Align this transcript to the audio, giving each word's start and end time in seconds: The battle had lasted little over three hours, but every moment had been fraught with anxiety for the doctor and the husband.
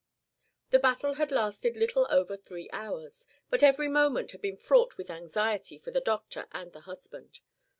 The 0.71 0.79
battle 0.79 1.13
had 1.13 1.29
lasted 1.29 1.77
little 1.77 2.07
over 2.09 2.35
three 2.35 2.67
hours, 2.73 3.27
but 3.51 3.61
every 3.61 3.87
moment 3.87 4.31
had 4.31 4.41
been 4.41 4.57
fraught 4.57 4.97
with 4.97 5.11
anxiety 5.11 5.77
for 5.77 5.91
the 5.91 6.01
doctor 6.01 6.47
and 6.51 6.73
the 6.73 6.79
husband. 6.81 7.39